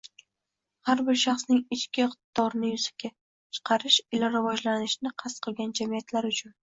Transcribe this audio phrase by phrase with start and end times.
[0.87, 3.11] har bir shaxsning ichki iqtidorini yuzaga
[3.59, 6.57] chiqarish ila rivojlanishni qasd qilgan jamiyatlar uchun